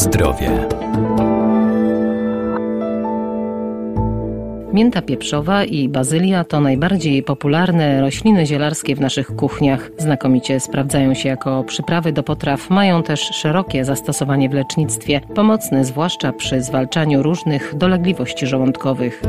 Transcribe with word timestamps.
zdrowie. 0.00 0.50
Mięta 4.72 5.02
pieprzowa 5.02 5.64
i 5.64 5.88
bazylia 5.88 6.44
to 6.44 6.60
najbardziej 6.60 7.22
popularne 7.22 8.00
rośliny 8.00 8.46
zielarskie 8.46 8.96
w 8.96 9.00
naszych 9.00 9.36
kuchniach. 9.36 9.90
Znakomicie 9.98 10.60
sprawdzają 10.60 11.14
się 11.14 11.28
jako 11.28 11.64
przyprawy 11.64 12.12
do 12.12 12.22
potraw, 12.22 12.70
mają 12.70 13.02
też 13.02 13.20
szerokie 13.20 13.84
zastosowanie 13.84 14.48
w 14.48 14.52
lecznictwie, 14.52 15.20
pomocne 15.34 15.84
zwłaszcza 15.84 16.32
przy 16.32 16.62
zwalczaniu 16.62 17.22
różnych 17.22 17.74
dolegliwości 17.76 18.46
żołądkowych. 18.46 19.22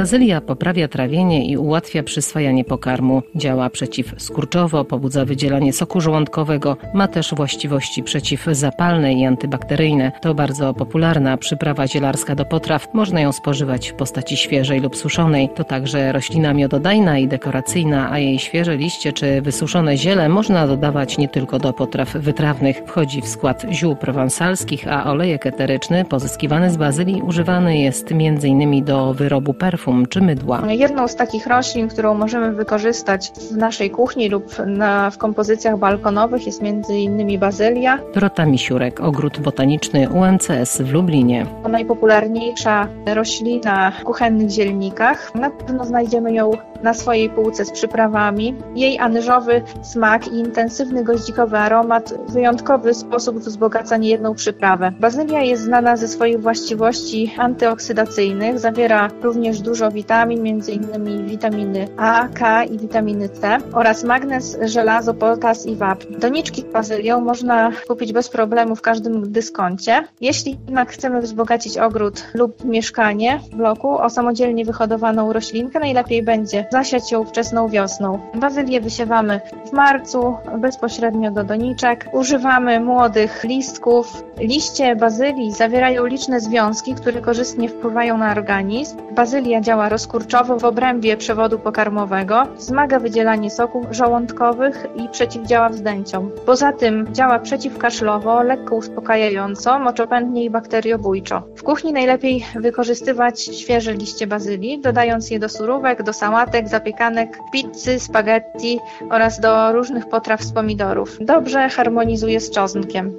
Bazylia 0.00 0.40
poprawia 0.40 0.88
trawienie 0.88 1.46
i 1.46 1.56
ułatwia 1.56 2.02
przyswajanie 2.02 2.64
pokarmu. 2.64 3.22
Działa 3.36 3.70
przeciwskurczowo, 3.70 4.84
pobudza 4.84 5.24
wydzielanie 5.24 5.72
soku 5.72 6.00
żołądkowego, 6.00 6.76
ma 6.94 7.08
też 7.08 7.34
właściwości 7.34 8.02
przeciwzapalne 8.02 9.12
i 9.14 9.24
antybakteryjne. 9.24 10.12
To 10.22 10.34
bardzo 10.34 10.74
popularna 10.74 11.36
przyprawa 11.36 11.88
zielarska 11.88 12.34
do 12.34 12.44
potraw. 12.44 12.94
Można 12.94 13.20
ją 13.20 13.32
spożywać 13.32 13.90
w 13.90 13.94
postaci 13.94 14.36
świeżej 14.36 14.80
lub 14.80 14.96
suszonej. 14.96 15.48
To 15.48 15.64
także 15.64 16.12
roślina 16.12 16.54
miododajna 16.54 17.18
i 17.18 17.28
dekoracyjna, 17.28 18.12
a 18.12 18.18
jej 18.18 18.38
świeże 18.38 18.76
liście 18.76 19.12
czy 19.12 19.42
wysuszone 19.42 19.96
ziele 19.96 20.28
można 20.28 20.66
dodawać 20.66 21.18
nie 21.18 21.28
tylko 21.28 21.58
do 21.58 21.72
potraw 21.72 22.12
wytrawnych. 22.12 22.82
Wchodzi 22.86 23.22
w 23.22 23.28
skład 23.28 23.66
ziół 23.72 23.96
prowansalskich, 23.96 24.88
a 24.88 25.10
olejek 25.10 25.46
eteryczny 25.46 26.04
pozyskiwany 26.04 26.70
z 26.70 26.76
bazylii 26.76 27.22
używany 27.22 27.78
jest 27.78 28.12
m.in. 28.12 28.84
do 28.84 29.14
wyrobu 29.14 29.54
perfum 29.54 29.89
czy 30.08 30.20
mydła. 30.20 30.62
Jedną 30.68 31.08
z 31.08 31.16
takich 31.16 31.46
roślin, 31.46 31.88
którą 31.88 32.14
możemy 32.14 32.52
wykorzystać 32.52 33.32
w 33.50 33.56
naszej 33.56 33.90
kuchni 33.90 34.28
lub 34.28 34.44
na, 34.66 35.10
w 35.10 35.18
kompozycjach 35.18 35.78
balkonowych 35.78 36.46
jest 36.46 36.62
między 36.62 36.94
innymi 36.94 37.38
bazylia. 37.38 37.98
Dorota 38.14 38.46
Misiurek, 38.46 39.00
Ogród 39.00 39.40
Botaniczny 39.40 40.08
UMCS 40.08 40.80
w 40.80 40.92
Lublinie. 40.92 41.46
Najpopularniejsza 41.68 42.88
roślina 43.06 43.90
w 43.90 44.04
kuchennych 44.04 44.50
zielnikach. 44.50 45.34
Na 45.34 45.50
pewno 45.50 45.84
znajdziemy 45.84 46.34
ją 46.34 46.50
na 46.82 46.94
swojej 46.94 47.30
półce 47.30 47.64
z 47.64 47.70
przyprawami. 47.70 48.54
Jej 48.74 48.98
anyżowy 48.98 49.62
smak 49.82 50.28
i 50.28 50.38
intensywny 50.38 51.04
goździkowy 51.04 51.58
aromat 51.58 52.14
w 52.28 52.32
wyjątkowy 52.32 52.94
sposób 52.94 53.38
wzbogaca 53.38 53.96
niejedną 53.96 54.34
przyprawę. 54.34 54.92
Bazylia 55.00 55.42
jest 55.42 55.62
znana 55.62 55.96
ze 55.96 56.08
swoich 56.08 56.40
właściwości 56.40 57.34
antyoksydacyjnych, 57.38 58.58
zawiera 58.58 59.08
również 59.22 59.60
dużo 59.60 59.79
dużo 59.80 59.90
witamin, 59.90 60.46
m.in. 60.46 61.26
witaminy 61.26 61.88
A, 61.96 62.28
K 62.34 62.64
i 62.64 62.78
witaminy 62.78 63.28
C 63.28 63.58
oraz 63.72 64.04
magnez, 64.04 64.58
żelazo, 64.64 65.14
potas 65.14 65.66
i 65.66 65.76
wapń. 65.76 66.14
Doniczki 66.18 66.62
z 66.62 66.64
bazylią 66.64 67.20
można 67.20 67.70
kupić 67.88 68.12
bez 68.12 68.28
problemu 68.28 68.76
w 68.76 68.82
każdym 68.82 69.32
dyskoncie. 69.32 70.04
Jeśli 70.20 70.58
jednak 70.66 70.92
chcemy 70.92 71.20
wzbogacić 71.20 71.78
ogród 71.78 72.24
lub 72.34 72.64
mieszkanie 72.64 73.40
w 73.52 73.56
bloku 73.56 73.98
o 73.98 74.10
samodzielnie 74.10 74.64
wyhodowaną 74.64 75.32
roślinkę, 75.32 75.80
najlepiej 75.80 76.22
będzie 76.22 76.66
zasiać 76.72 77.12
ją 77.12 77.24
wczesną 77.24 77.68
wiosną. 77.68 78.18
Bazylię 78.34 78.80
wysiewamy 78.80 79.40
w 79.66 79.72
marcu 79.72 80.36
bezpośrednio 80.58 81.30
do 81.30 81.44
doniczek. 81.44 82.06
Używamy 82.12 82.80
młodych 82.80 83.44
listków. 83.44 84.24
Liście 84.38 84.96
bazylii 84.96 85.52
zawierają 85.52 86.06
liczne 86.06 86.40
związki, 86.40 86.94
które 86.94 87.20
korzystnie 87.20 87.68
wpływają 87.68 88.18
na 88.18 88.30
organizm. 88.30 88.96
Bazylia 89.14 89.60
działa 89.70 89.88
rozkurczowo 89.88 90.58
w 90.58 90.64
obrębie 90.64 91.16
przewodu 91.16 91.58
pokarmowego, 91.58 92.46
wzmaga 92.56 92.98
wydzielanie 92.98 93.50
soków 93.50 93.86
żołądkowych 93.90 94.86
i 94.96 95.08
przeciwdziała 95.08 95.68
wzdęciom. 95.68 96.30
Poza 96.46 96.72
tym 96.72 97.14
działa 97.14 97.38
przeciwkaszlowo, 97.38 98.42
lekko 98.42 98.76
uspokajająco, 98.76 99.78
moczopędnie 99.78 100.44
i 100.44 100.50
bakteriobójczo. 100.50 101.42
W 101.56 101.62
kuchni 101.62 101.92
najlepiej 101.92 102.44
wykorzystywać 102.54 103.42
świeże 103.42 103.92
liście 103.92 104.26
bazylii, 104.26 104.80
dodając 104.80 105.30
je 105.30 105.38
do 105.38 105.48
surówek, 105.48 106.02
do 106.02 106.12
sałatek, 106.12 106.68
zapiekanek, 106.68 107.38
pizzy, 107.52 108.00
spaghetti 108.00 108.78
oraz 109.10 109.40
do 109.40 109.72
różnych 109.72 110.08
potraw 110.08 110.42
z 110.42 110.52
pomidorów. 110.52 111.18
Dobrze 111.20 111.68
harmonizuje 111.68 112.40
z 112.40 112.50
czosnkiem. 112.50 113.12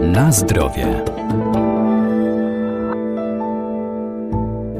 Na 0.00 0.32
zdrowie. 0.32 1.15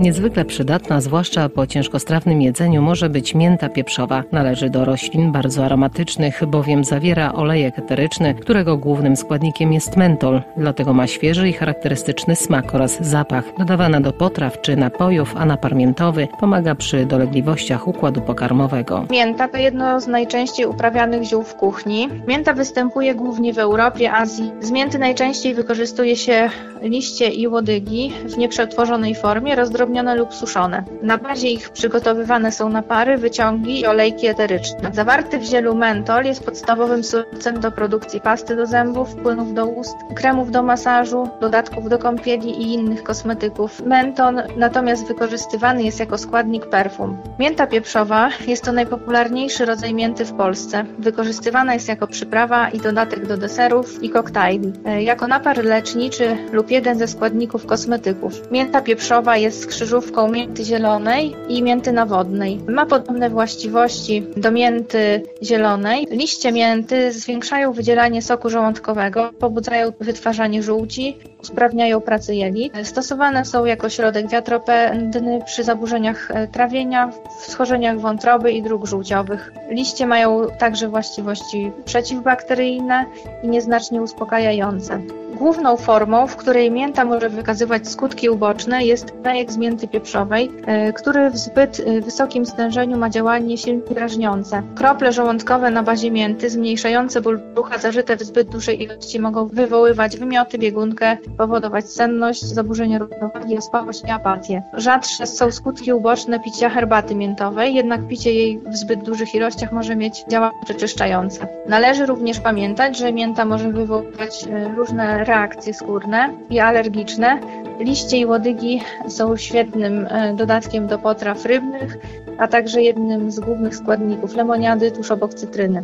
Niezwykle 0.01 0.45
przydatna, 0.45 1.01
zwłaszcza 1.01 1.49
po 1.49 1.67
ciężkostrawnym 1.67 2.43
jedzeniu, 2.43 2.83
może 2.83 3.09
być 3.09 3.35
mięta 3.35 3.69
pieprzowa. 3.69 4.25
Należy 4.33 4.71
do 4.71 4.85
roślin 4.85 5.33
bardzo 5.33 5.65
aromatycznych, 5.65 6.43
bowiem 6.47 6.85
zawiera 6.85 7.33
olejek 7.33 7.79
eteryczny, 7.79 8.35
którego 8.35 8.77
głównym 8.77 9.17
składnikiem 9.17 9.73
jest 9.73 9.97
mentol. 9.97 10.43
Dlatego 10.57 10.93
ma 10.93 11.07
świeży 11.07 11.49
i 11.49 11.53
charakterystyczny 11.53 12.37
smak 12.37 12.75
oraz 12.75 12.99
zapach. 13.01 13.45
Dodawana 13.59 14.01
do 14.01 14.13
potraw 14.13 14.61
czy 14.61 14.77
napojów, 14.77 15.35
a 15.37 15.47
napar 15.47 15.75
miętowy 15.75 16.29
pomaga 16.41 16.75
przy 16.75 17.07
dolegliwościach 17.07 17.89
układu 17.89 18.21
pokarmowego. 18.21 19.07
Mięta 19.11 19.49
to 19.49 19.57
jedno 19.57 20.01
z 20.01 20.07
najczęściej 20.07 20.67
uprawianych 20.67 21.23
ziół 21.23 21.43
w 21.43 21.55
kuchni. 21.55 22.09
Mięta 22.29 22.53
występuje 22.53 23.15
głównie 23.15 23.55
w 23.55 23.59
Europie, 23.59 24.13
Azji. 24.13 24.51
Z 24.61 24.71
mięty 24.71 24.99
najczęściej 24.99 25.55
wykorzystuje 25.55 26.17
się 26.17 26.51
liście 26.83 27.29
i 27.29 27.49
łodygi 27.49 28.13
w 28.25 28.39
nieprzetworzonej 28.39 29.15
formie, 29.15 29.55
rozdrobnione 29.55 29.86
lub 30.17 30.35
suszone. 30.35 30.85
Na 31.03 31.19
bazie 31.19 31.49
ich 31.49 31.71
przygotowywane 31.71 32.53
są 32.53 32.69
napary, 32.69 33.17
wyciągi 33.19 33.81
i 33.81 33.87
olejki 33.87 34.27
eteryczne. 34.27 34.91
Zawarty 34.93 35.39
w 35.39 35.43
zielu 35.43 35.75
mentol 35.75 36.25
jest 36.25 36.45
podstawowym 36.45 37.05
surowcem 37.05 37.61
do 37.61 37.73
produkcji 37.73 38.21
pasty 38.21 38.57
do 38.57 38.67
zębów, 38.67 39.15
płynów 39.15 39.55
do 39.55 39.67
ust, 39.67 39.97
kremów 40.15 40.51
do 40.51 40.63
masażu, 40.63 41.29
dodatków 41.41 41.89
do 41.89 41.99
kąpieli 41.99 42.51
i 42.63 42.75
innych 42.75 43.03
kosmetyków. 43.03 43.87
Menton 43.87 44.43
natomiast 44.57 45.07
wykorzystywany 45.07 45.83
jest 45.83 46.01
jako 46.01 46.19
składnik 46.19 46.67
perfum. 46.67 47.19
Mięta 47.39 47.67
pieprzowa 47.67 48.31
jest 48.47 48.65
to 48.65 48.73
najpopularniejszy 48.73 49.65
rodzaj 49.65 49.95
mięty 49.95 50.25
w 50.25 50.33
Polsce. 50.33 50.85
Wykorzystywana 50.99 51.75
jest 51.75 51.89
jako 51.89 52.07
przyprawa 52.07 52.69
i 52.69 52.79
dodatek 52.79 53.27
do 53.27 53.37
deserów 53.37 54.03
i 54.03 54.11
koktajli. 54.11 54.73
E, 54.85 55.03
jako 55.03 55.27
napar 55.27 55.65
leczniczy 55.65 56.37
lub 56.53 56.71
jeden 56.71 56.99
ze 56.99 57.09
składników 57.09 57.67
kosmetyków. 57.67 58.51
Mięta 58.51 58.83
pieprzowa 58.83 59.37
jest 59.37 59.67
krzyżówką 59.77 60.29
mięty 60.29 60.65
zielonej 60.65 61.37
i 61.49 61.63
mięty 61.63 61.93
nawodnej. 61.93 62.61
Ma 62.69 62.87
podobne 62.87 63.31
właściwości 63.31 64.23
do 64.37 64.51
mięty 64.51 65.23
zielonej. 65.43 66.07
Liście 66.11 66.53
mięty 66.53 67.13
zwiększają 67.13 67.73
wydzielanie 67.73 68.23
soku 68.23 68.51
żołądkowego, 68.51 69.31
pobudzają 69.39 69.93
wytwarzanie 70.01 70.63
żółci, 70.63 71.17
usprawniają 71.43 72.01
pracę 72.01 72.35
jelit. 72.35 72.73
Stosowane 72.83 73.45
są 73.45 73.65
jako 73.65 73.89
środek 73.89 74.29
wiatropędny 74.29 75.41
przy 75.47 75.65
zaburzeniach 75.65 76.31
e, 76.31 76.49
trawienia, 76.49 77.11
w 77.41 77.51
schorzeniach 77.51 78.01
wątroby 78.01 78.53
i 78.53 78.63
dróg 78.63 78.87
żółciowych. 78.87 79.53
Liście 79.71 80.07
mają 80.07 80.47
także 80.59 80.89
właściwości 80.89 81.73
przeciwbakteryjne 81.85 83.05
i 83.43 83.49
nieznacznie 83.49 84.03
uspokajające. 84.03 85.01
Główną 85.37 85.77
formą, 85.77 86.27
w 86.27 86.37
której 86.37 86.71
mięta 86.71 87.05
może 87.05 87.29
wykazywać 87.29 87.89
skutki 87.89 88.31
uboczne 88.31 88.85
jest 88.85 89.13
lejek 89.25 89.53
z 89.53 89.57
mięty 89.57 89.89
pieprzowej, 89.89 90.51
e, 90.67 90.93
który 90.93 91.31
w 91.31 91.37
zbyt 91.37 91.81
e, 91.81 92.01
wysokim 92.01 92.47
stężeniu 92.47 92.99
ma 92.99 93.11
działanie 93.11 93.59
silnie 93.59 93.83
drażniące. 93.83 94.63
Krople 94.75 95.13
żołądkowe 95.13 95.71
na 95.71 95.83
bazie 95.83 96.11
mięty 96.11 96.51
zmniejszające 96.51 97.21
ból 97.21 97.41
brzucha 97.55 97.79
zażyte 97.79 98.17
w 98.17 98.23
zbyt 98.23 98.49
dużej 98.49 98.83
ilości 98.83 99.21
mogą 99.21 99.47
wywoływać 99.47 100.17
wymioty, 100.17 100.59
biegunkę, 100.59 101.17
powodować 101.39 101.91
senność, 101.91 102.45
zaburzenia 102.45 102.99
równowagi, 102.99 103.59
ospałość 103.59 104.03
i 104.09 104.11
apatię. 104.11 104.63
Rzadsze 104.73 105.27
są 105.27 105.51
skutki 105.51 105.93
uboczne 105.93 106.41
picia 106.41 106.71
herbaty 106.71 107.15
miętowej, 107.15 107.75
jednak 107.75 108.09
picie 108.09 108.33
jej 108.33 108.59
w 108.59 108.77
zbyt 108.77 109.03
dużych 109.03 109.35
ilościach 109.35 109.73
może 109.73 109.97
mieć 109.97 110.25
działanie 110.29 110.59
przeczyszczające. 110.65 111.49
Należy 111.69 112.07
również 112.07 112.41
pamiętać, 112.41 112.99
że 112.99 113.13
mięta 113.13 113.45
może 113.45 113.73
wywoływać 113.73 114.45
e, 114.51 114.69
różne 114.77 115.26
reakcje 115.27 115.75
skórne 115.75 116.35
i 116.51 116.59
alergiczne. 116.59 117.41
Liście 117.81 118.17
i 118.17 118.27
łodygi 118.27 118.81
są 119.09 119.37
świetnym 119.37 120.07
e, 120.11 120.35
dodatkiem 120.35 120.87
do 120.87 120.99
potraw 120.99 121.45
rybnych, 121.45 121.97
a 122.39 122.49
także 122.49 122.83
jednym 122.83 123.31
z 123.31 123.41
głównych 123.41 123.77
składników 123.77 124.35
lemoniady 124.35 124.91
tuż 124.91 125.11
obok 125.11 125.35
cytryny. 125.35 125.83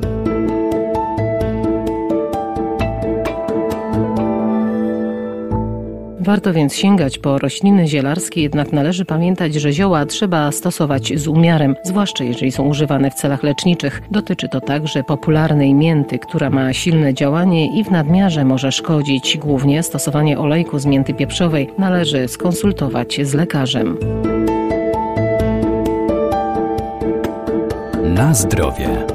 Warto 6.25 6.53
więc 6.53 6.75
sięgać 6.75 7.19
po 7.19 7.39
rośliny 7.39 7.89
zielarskie, 7.89 8.43
jednak 8.43 8.73
należy 8.73 9.05
pamiętać, 9.05 9.55
że 9.55 9.73
zioła 9.73 10.07
trzeba 10.07 10.53
stosować 10.53 11.13
z 11.19 11.29
umiarem, 11.29 11.77
zwłaszcza 11.85 12.25
jeżeli 12.25 12.53
są 12.53 12.69
używane 12.69 13.11
w 13.11 13.15
celach 13.15 13.43
leczniczych. 13.43 14.03
Dotyczy 14.11 14.49
to 14.49 14.61
także 14.61 15.05
popularnej 15.05 15.75
mięty, 15.75 16.19
która 16.19 16.51
ma 16.51 16.73
silne 16.73 17.15
działanie 17.15 17.79
i 17.81 17.85
w 17.85 17.91
nadmiarze 17.91 18.45
może 18.45 18.73
szkodzić. 18.73 19.39
Głównie 19.39 19.83
stosowanie 19.83 20.39
olejku 20.39 20.79
z 20.79 20.87
mięty 20.87 21.15
pieprzowej 21.15 21.71
należy 21.79 22.29
skonsultować 22.29 23.21
z 23.23 23.35
lekarzem. 23.35 23.99
Na 28.15 28.35
zdrowie. 28.35 29.12